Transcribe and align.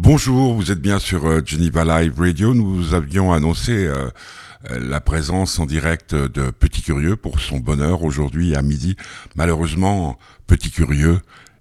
Bonjour, 0.00 0.54
vous 0.54 0.70
êtes 0.70 0.80
bien 0.80 1.00
sur 1.00 1.26
euh, 1.26 1.42
Geneva 1.44 1.84
Live 1.84 2.20
Radio. 2.20 2.54
Nous 2.54 2.94
avions 2.94 3.32
annoncé 3.32 3.72
euh, 3.72 4.08
euh, 4.70 4.78
la 4.78 5.00
présence 5.00 5.58
en 5.58 5.66
direct 5.66 6.14
de 6.14 6.52
Petit 6.52 6.82
Curieux 6.82 7.16
pour 7.16 7.40
son 7.40 7.58
bonheur 7.58 8.04
aujourd'hui 8.04 8.54
à 8.54 8.62
midi. 8.62 8.94
Malheureusement, 9.34 10.16
Petit 10.46 10.70
Curieux 10.70 11.18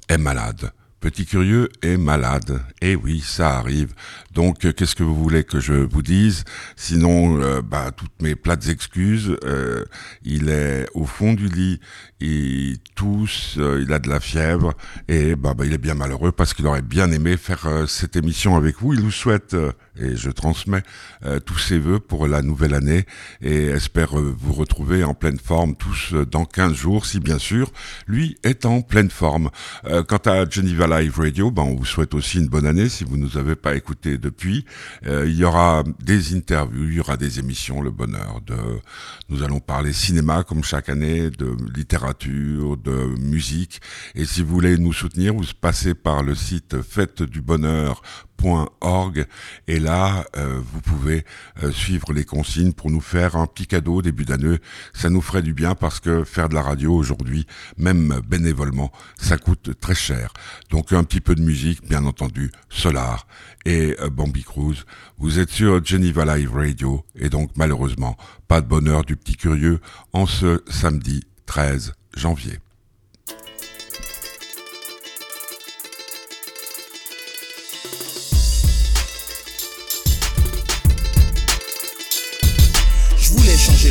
est 0.08 0.20
malade. 0.20 0.72
Petit 1.00 1.28
curieux 1.28 1.70
est 1.84 1.96
malade. 1.96 2.60
Eh 2.82 2.96
oui, 2.96 3.20
ça 3.20 3.60
arrive. 3.60 3.94
Donc, 4.34 4.66
euh, 4.66 4.74
qu'est-ce 4.74 4.96
que 4.96 5.04
vous 5.04 5.16
voulez 5.16 5.44
que 5.44 5.60
je 5.60 5.74
vous 5.74 6.02
dise? 6.02 6.44
Sinon, 6.76 7.40
euh, 7.40 7.62
bah, 7.62 7.92
toutes 7.96 8.20
mes 8.20 8.36
plates 8.36 8.68
excuses. 8.68 9.38
Euh, 9.44 9.86
il 10.24 10.50
est 10.50 10.88
au 10.96 11.06
fond 11.06 11.34
du 11.34 11.50
lit, 11.50 11.80
il 12.20 12.80
tousse, 12.96 13.58
il 13.58 13.94
a 13.94 14.00
de 14.00 14.10
la 14.10 14.20
fièvre 14.20 14.74
et 15.08 15.36
bah, 15.36 15.54
bah, 15.54 15.66
il 15.68 15.74
est 15.74 15.78
bien 15.78 15.94
malheureux 15.94 16.32
parce 16.32 16.56
qu'il 16.56 16.66
aurait 16.66 16.82
bien 16.82 17.12
aimé 17.12 17.38
faire 17.38 17.86
cette 17.88 18.16
émission 18.16 18.56
avec 18.56 18.82
vous. 18.82 18.94
Il 18.96 19.02
vous 19.02 19.12
souhaite 19.12 19.56
et 20.00 20.16
je 20.16 20.30
transmets 20.30 20.84
tous 21.46 21.58
ses 21.58 21.80
voeux 21.80 22.00
pour 22.00 22.28
la 22.28 22.42
nouvelle 22.42 22.74
année 22.74 23.06
et 23.42 23.68
espère 23.68 24.16
vous 24.16 24.54
retrouver 24.54 25.04
en 25.04 25.14
pleine 25.14 25.40
forme 25.40 25.76
tous 25.76 26.14
dans 26.14 26.46
15 26.46 26.74
jours, 26.74 27.06
si 27.06 27.20
bien 27.20 27.40
sûr 27.40 27.72
lui 28.08 28.38
est 28.44 28.66
en 28.66 28.82
pleine 28.82 29.10
forme. 29.10 29.50
quant 30.08 30.22
à 30.26 30.50
Geneva 30.50 31.00
Live 31.00 31.20
Radio, 31.20 31.52
ben, 31.52 31.64
on 31.64 31.76
vous 31.76 31.86
souhaite 31.86 32.14
aussi 32.14 32.38
une 32.38 32.48
bonne 32.48 32.66
année 32.66 32.90
si 32.90 33.04
vous 33.04 33.18
ne 33.18 33.24
nous 33.24 33.38
avez 33.38 33.56
pas 33.56 33.76
écouté 33.76 34.18
depuis. 34.18 34.66
Euh, 35.06 35.28
il 35.28 35.36
y 35.36 35.44
aura 35.44 35.84
des 36.04 36.36
interviews, 36.36 36.90
il 36.90 36.96
y 36.96 37.00
aura 37.00 37.18
des 37.18 37.40
émissions, 37.40 37.82
le 37.82 37.92
bonheur 37.92 38.42
de... 38.46 38.56
Nous 39.30 39.44
allons 39.44 39.60
parler 39.60 39.94
cinéma 39.94 40.44
comme 40.44 40.64
chaque 40.64 40.90
année, 40.90 41.30
de 41.30 41.56
littérature, 41.76 42.78
de 42.78 43.16
musique. 43.20 43.82
Et 44.16 44.26
si 44.26 44.42
vous 44.42 44.54
voulez 44.54 44.78
nous 44.78 44.94
soutenir, 44.94 45.34
vous 45.34 45.44
passez 45.60 45.94
par 45.94 46.24
le 46.24 46.36
site 46.36 46.82
fête 46.82 47.24
du 47.24 47.42
bonheur 47.42 48.02
et 49.68 49.80
là 49.80 50.26
euh, 50.38 50.62
vous 50.64 50.82
pouvez 50.82 51.26
euh, 51.64 51.72
suivre 51.72 52.14
les 52.14 52.24
consignes 52.24 52.74
pour 52.74 52.90
nous 52.90 53.02
faire 53.02 53.36
un 53.36 53.48
petit 53.48 53.68
cadeau 53.68 54.02
début 54.02 54.26
d'année. 54.26 54.58
Ça 54.94 55.10
nous 55.10 55.22
ferait 55.22 55.42
du 55.42 55.54
bien 55.54 55.76
parce 55.76 56.00
que 56.00 56.24
faire 56.24 56.50
de 56.50 56.56
la 56.56 56.62
radio 56.62 56.94
aujourd'hui 56.94 57.46
même 57.78 58.22
bénévolement 58.28 58.92
ça 59.20 59.38
coûte 59.38 59.72
très 59.80 59.96
cher. 59.96 60.34
Donc 60.70 60.94
un 60.94 61.04
petit 61.04 61.22
peu 61.22 61.36
de 61.36 61.42
musique 61.42 61.88
bien 61.88 62.06
entendu 62.06 62.52
Solar. 62.70 63.28
Et 63.66 63.96
euh, 64.00 64.10
Bambi 64.10 64.44
Cruz 64.44 64.86
vous 65.18 65.40
êtes 65.40 65.50
sur 65.50 65.84
Geneva 65.84 66.38
Live 66.38 66.54
Radio. 66.54 67.04
Et 67.16 67.30
donc 67.30 67.52
malheureusement 67.56 68.18
pas 68.48 68.62
de 68.62 68.68
bonheur 68.68 69.04
du 69.04 69.16
petit 69.16 69.36
curieux 69.36 69.80
en 70.14 70.26
ce 70.26 70.64
samedi 70.70 71.24
13 71.46 71.94
janvier 72.16 72.60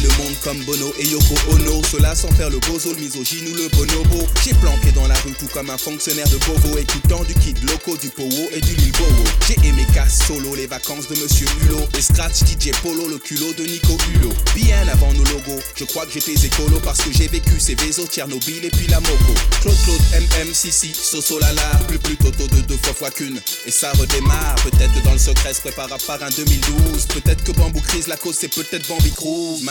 le 0.07 0.23
monde 0.23 0.35
comme 0.43 0.63
Bono 0.65 0.93
et 0.99 1.07
Yoko 1.07 1.35
Ono. 1.51 1.83
Cela 1.91 2.15
sans 2.15 2.31
faire 2.33 2.51
le 2.51 2.59
bozo, 2.61 2.93
le 2.93 3.01
misogyne 3.01 3.49
ou 3.49 3.55
le 3.55 3.69
bonobo. 3.69 4.27
J'ai 4.45 4.55
planqué 4.55 4.93
dans 4.93 5.07
la 5.07 5.15
rue 5.15 5.33
tout 5.39 5.49
comme 5.53 5.71
un 5.71 5.79
fonctionnaire 5.79 6.29
de 6.29 6.37
Bovo. 6.39 6.79
Écoutant 6.79 7.25
du 7.25 7.35
Kid 7.35 7.59
Loco, 7.69 7.97
du 7.97 8.09
Powo 8.09 8.49
et 8.53 8.61
du 8.61 8.75
Lil 8.75 8.93
Bowo. 8.93 9.25
J'ai 9.49 9.69
aimé 9.69 9.87
casse 9.95 10.27
solo, 10.27 10.55
les 10.55 10.67
vacances 10.67 11.09
de 11.09 11.17
Monsieur 11.17 11.47
Hulot. 11.63 11.87
Les 11.95 12.03
scratch 12.03 12.41
DJ 12.45 12.71
Polo, 12.83 13.09
le 13.09 13.19
culot 13.19 13.53
de 13.55 13.65
Nico 13.65 13.97
Hulot. 14.13 14.33
Bien 14.55 14.87
avant 14.89 15.13
nos 15.15 15.25
logos, 15.25 15.61
je 15.75 15.85
crois 15.85 16.07
que 16.07 16.13
j'étais 16.13 16.35
écolo 16.47 16.81
parce 16.85 17.01
que 17.01 17.13
j'ai 17.13 17.29
vécu 17.29 17.59
ces 17.59 17.75
vaisseaux, 17.75 18.07
Tchernobyl 18.07 18.65
et 18.65 18.71
puis 18.71 18.87
la 18.89 19.01
Moco. 19.01 19.35
Claude 19.63 19.77
Claude, 19.85 20.03
MM, 20.13 20.55
Sissi, 20.55 20.93
Soso 20.95 21.39
Lala. 21.39 21.63
Plus 21.89 21.99
plus 21.99 22.17
Toto 22.17 22.47
de 22.47 22.61
deux 22.63 22.79
fois 22.79 22.95
fois 22.95 23.11
qu'une. 23.11 23.41
Et 23.67 23.71
ça 23.71 23.93
redémarre. 23.93 24.55
Peut-être 24.63 25.03
dans 25.05 25.13
le 25.13 25.19
secret 25.19 25.55
se 25.55 25.61
prépare 25.61 25.93
à 25.93 26.25
un 26.25 26.31
2012. 26.31 27.07
Peut-être 27.07 27.43
que 27.45 27.53
Bambou 27.53 27.81
crise 27.81 28.09
la 28.09 28.17
cause, 28.17 28.37
c'est 28.39 28.53
peut-être 28.53 28.87
Bambi 28.89 29.11
Cruz. 29.13 29.63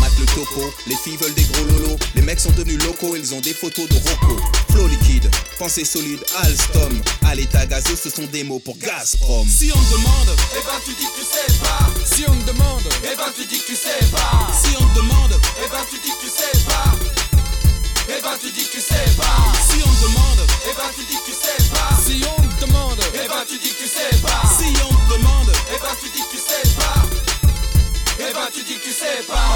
Mate 0.00 0.18
le 0.18 0.26
topo. 0.26 0.72
Les 0.86 0.96
filles 0.96 1.16
veulent 1.16 1.34
des 1.34 1.44
gros 1.44 1.64
lolos. 1.64 1.98
Les 2.14 2.22
mecs 2.22 2.40
sont 2.40 2.50
devenus 2.52 2.82
locaux, 2.84 3.16
ils 3.16 3.34
ont 3.34 3.40
des 3.40 3.54
photos 3.54 3.88
de 3.88 3.94
Rocco. 3.94 4.40
Flow 4.70 4.86
liquide, 4.86 5.28
pensée 5.58 5.84
solide, 5.84 6.20
Alstom. 6.42 7.00
À 7.26 7.34
l'état 7.34 7.66
gazeux, 7.66 7.96
ce 7.96 8.10
sont 8.10 8.26
des 8.32 8.44
mots 8.44 8.60
pour 8.60 8.76
Gazprom. 8.78 9.46
Si 9.48 9.70
on 9.74 9.82
demande, 9.94 10.36
eh 10.56 10.62
ben 10.64 10.78
tu 10.84 10.92
dis 10.92 11.06
que 11.06 11.20
tu 11.20 11.24
sais 11.24 11.58
pas. 11.60 11.90
Si 12.04 12.24
on 12.28 12.36
demande, 12.46 12.88
eh 13.04 13.16
ben 13.16 13.30
tu 13.36 13.46
dis 13.46 13.60
que 13.60 13.66
tu 13.66 13.76
sais 13.76 14.04
pas. 14.10 14.50
Si 14.52 14.74
on 14.76 14.86
demande, 14.94 15.34
eh 15.64 15.68
ben 15.70 15.84
tu 15.90 15.96
dis 15.98 16.10
que 16.10 16.26
tu 16.26 16.30
sais 16.30 16.64
pas. 16.64 16.92
Eh 18.08 18.20
ben 18.20 18.36
tu 18.40 18.50
dis 18.50 18.66
que 18.66 18.72
tu 18.72 18.80
sais 18.80 19.10
pas. 19.16 19.52
Si 19.68 19.78
on 19.82 19.94
demande, 20.02 20.42
eh 20.66 20.74
ben 20.76 20.90
tu 20.96 21.04
dis 21.04 21.20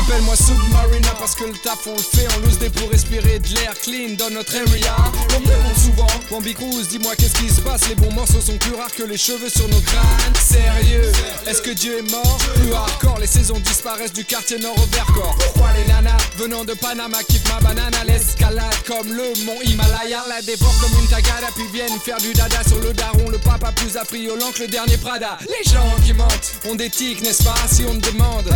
Appelle-moi 0.09 0.37
Submarina 0.37 1.09
parce 1.19 1.35
que 1.35 1.45
le 1.45 1.53
taf 1.55 1.85
on 1.89 1.93
le 1.93 1.99
fait 1.99 2.29
On 2.37 2.47
loose 2.47 2.59
des 2.59 2.71
pour 2.71 2.89
respirer 2.91 3.41
de 3.41 3.49
l'air 3.57 3.75
clean 3.83 4.15
dans 4.17 4.31
notre 4.31 4.55
area. 4.55 4.95
On 5.35 5.41
me 5.41 5.47
demande 5.47 5.77
souvent 5.77 6.07
Bambi 6.31 6.55
Cruz 6.55 6.87
dis-moi 6.89 7.17
qu'est-ce 7.17 7.35
qui 7.35 7.51
se 7.51 7.61
passe 7.61 7.89
Les 7.89 7.97
bons 7.97 8.13
morceaux 8.13 8.41
sont 8.41 8.57
plus 8.57 8.75
rares 8.75 8.95
que 8.95 9.03
les 9.03 9.17
cheveux 9.17 9.49
sur 9.49 9.67
nos 9.69 9.81
crânes 9.81 10.35
Sérieux 10.39 11.11
Est-ce 11.49 11.61
que 11.61 11.71
Dieu 11.73 11.99
est 11.99 12.11
mort? 12.11 12.39
Plus 12.55 12.73
hardcore 12.73 13.19
Les 13.19 13.27
saisons 13.27 13.59
disparaissent 13.59 14.13
du 14.13 14.25
quartier 14.25 14.61
nord 14.61 14.77
au 14.79 14.87
Vercors. 14.95 15.37
Pourquoi 15.41 15.73
les 15.73 15.93
nanas 15.93 16.06
venant 16.47 16.65
de 16.65 16.75
Panama 16.75 17.19
kiffent 17.25 17.49
ma 17.49 17.61
banane 17.61 17.95
à 18.01 18.05
l'escalade 18.05 18.65
Comme 18.87 19.13
le 19.13 19.33
mont 19.45 19.61
Himalaya. 19.65 20.23
La 20.29 20.41
dévore 20.43 20.73
comme 20.81 21.01
une 21.01 21.09
tagada 21.09 21.49
Puis 21.55 21.65
viennent 21.73 21.99
faire 21.99 22.19
du 22.19 22.33
dada 22.33 22.63
sur 22.67 22.79
le 22.79 22.93
daron. 22.93 23.29
Le 23.31 23.39
papa 23.39 23.73
plus 23.73 23.97
affriolant 23.97 24.53
que 24.53 24.63
le 24.63 24.69
dernier 24.69 24.97
Prada. 24.97 25.39
Les 25.41 25.69
gens 25.71 25.91
qui 26.05 26.13
mentent 26.13 26.53
ont 26.69 26.77
des 26.77 26.89
tics 26.91 27.21
n'est-ce 27.23 27.43
pas 27.43 27.55
Si 27.71 27.85
on 27.85 27.99
te 27.99 28.11
demande? 28.11 28.49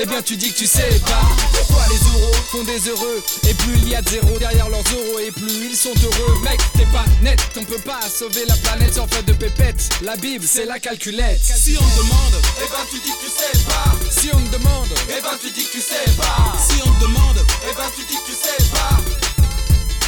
Eh 0.00 0.06
bien 0.06 0.22
tu 0.22 0.36
dis 0.36 0.52
que 0.52 0.58
tu 0.58 0.66
sais 0.66 1.00
pas 1.04 1.20
Pourquoi 1.52 1.84
les 1.88 2.18
euros 2.18 2.32
font 2.50 2.64
des 2.64 2.88
heureux. 2.88 3.22
Et 3.48 3.54
plus 3.54 3.76
il 3.76 3.88
y 3.90 3.94
a 3.94 4.00
de 4.02 4.08
zéro 4.08 4.38
derrière 4.38 4.68
leurs 4.70 4.80
euros 4.80 5.18
Et 5.18 5.30
plus 5.30 5.68
ils 5.70 5.76
sont 5.76 5.94
heureux. 6.02 6.40
Mec 6.44 6.60
t'es 6.76 6.86
pas 6.86 7.04
net 7.22 7.40
On 7.56 7.64
peut 7.64 7.78
pas 7.84 8.00
sauver 8.08 8.44
la 8.46 8.56
planète 8.56 8.94
sans 8.94 9.06
fait 9.06 9.22
de 9.24 9.32
pépette 9.34 9.90
La 10.02 10.16
Bible 10.16 10.44
c'est 10.48 10.64
la 10.64 10.78
calculette. 10.78 11.40
Si 11.42 11.76
on 11.78 11.84
te 11.84 11.98
demande 11.98 12.42
Eh 12.58 12.68
ben 12.70 12.84
tu 12.90 12.96
dis 13.00 13.12
que 13.12 13.24
tu 13.24 13.30
sais 13.30 13.64
pas. 13.66 13.92
Si 14.10 14.30
on 14.32 14.40
te 14.40 14.56
demande 14.56 14.88
Eh 15.10 15.20
ben 15.20 15.36
tu 15.40 15.50
dis 15.50 15.64
que 15.66 15.72
tu 15.72 15.80
sais 15.80 16.10
pas. 16.16 16.54
Si 16.58 16.80
on 16.82 16.90
te 16.92 17.00
demande 17.02 17.33
Eh 17.36 17.74
ben 17.76 17.90
tu 17.96 18.02
dis 18.04 18.16
que 18.16 18.26
tu 18.26 18.32
sais 18.32 18.64
pas. 18.70 18.96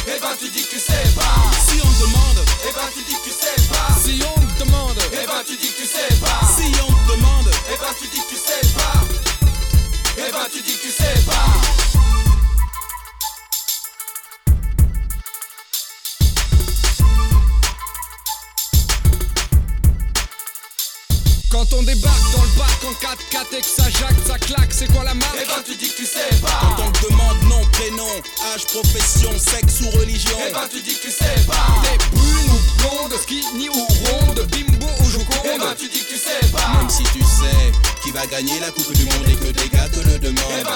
Eh 0.07 0.19
ben 0.21 0.35
tu 0.39 0.49
dis 0.49 0.63
que 0.63 0.69
tu 0.75 0.79
sais 0.79 1.07
pas. 1.15 1.35
Si 1.67 1.81
on 1.81 1.87
te 1.91 2.01
demande 2.01 2.39
Eh 2.67 2.71
ben 2.73 2.87
tu 2.93 3.03
dis 3.03 3.15
que 3.15 3.23
tu 3.27 3.31
sais 3.31 3.61
pas. 3.69 3.89
Si 4.01 4.23
on 4.23 4.39
te 4.39 4.63
demande 4.63 4.97
Eh 5.11 5.25
ben 5.25 5.43
tu 5.45 5.57
dis 5.57 5.71
que 5.71 5.81
tu 5.81 5.87
sais 5.87 6.15
pas. 6.21 6.41
Si 6.55 6.67
on 6.81 6.87
te 6.87 7.11
demande 7.11 7.49
Eh 7.71 7.77
ben 7.77 7.93
tu 7.99 8.07
dis 8.07 8.21
que 8.21 8.29
tu 8.29 8.37
sais 8.37 8.67
pas. 8.73 8.99
Eh 10.17 10.31
ben 10.31 10.47
tu 10.51 10.61
dis 10.61 10.77
que 10.77 10.81
tu 10.87 10.91
sais 10.91 11.19
pas. 11.25 11.45
Quand 21.51 21.73
on 21.73 21.83
débarque 21.83 22.36
bac 22.57 22.77
en 22.85 22.93
4-4 22.93 23.57
et 23.57 23.61
que 23.61 23.67
ça 23.67 23.89
jacque, 23.89 24.17
ça 24.25 24.37
claque, 24.39 24.71
c'est 24.71 24.91
quoi 24.91 25.03
la 25.03 25.13
marque 25.13 25.37
Eh 25.41 25.45
ben 25.45 25.63
tu 25.65 25.75
dis 25.75 25.89
que 25.89 25.97
tu 25.97 26.05
sais 26.05 26.35
pas. 26.41 26.59
Quand 26.61 26.83
on 26.83 26.91
te 26.91 27.05
demande 27.09 27.41
nom, 27.49 27.61
prénom, 27.71 28.09
âge, 28.53 28.65
profession, 28.65 29.31
sexe 29.37 29.81
ou 29.81 29.89
religion. 29.99 30.37
Eh 30.47 30.51
ben 30.53 30.67
tu 30.71 30.81
dis 30.81 30.95
que 30.95 31.07
tu 31.07 31.11
sais 31.11 31.39
pas. 31.47 31.67
T'es 31.83 31.97
brune 32.15 32.49
ou 32.49 32.81
blonde, 32.81 33.19
skinny 33.21 33.69
ou 33.69 33.87
ronde, 34.05 34.47
bimbo 34.51 34.87
ou 35.01 35.09
joconde 35.09 35.45
Eh 35.45 35.57
ben 35.59 35.75
tu 35.77 35.87
dis 35.87 35.99
que 36.03 36.13
tu 36.13 36.17
sais 36.17 36.45
pas. 36.51 36.67
Même 36.77 36.89
si 36.89 37.03
tu 37.03 37.21
sais 37.21 37.71
qui 38.03 38.11
va 38.11 38.25
gagner 38.27 38.59
la 38.59 38.71
coupe 38.71 38.91
du 38.93 39.05
monde 39.05 39.27
et 39.27 39.35
que 39.35 39.51
des 39.51 39.69
gars 39.69 39.89
te 39.89 39.99
le 39.99 40.17
demandent 40.19 40.66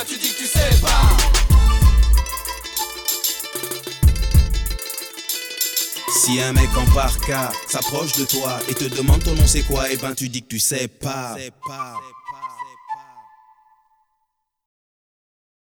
Si 6.32 6.40
un 6.40 6.54
mec 6.54 6.70
en 6.78 6.86
parka 6.94 7.52
s'approche 7.68 8.14
de 8.14 8.24
toi 8.24 8.58
et 8.70 8.74
te 8.74 8.86
demande 8.86 9.22
ton 9.22 9.36
nom 9.36 9.46
c'est 9.46 9.64
quoi, 9.64 9.92
eh 9.92 9.98
ben 9.98 10.14
tu 10.16 10.30
dis 10.30 10.42
que 10.42 10.48
tu 10.48 10.60
sais 10.60 10.88
pas. 10.88 11.36